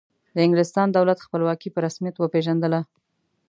[0.35, 2.79] د انګلستان دولت خپلواکي په رسمیت وپیژندله.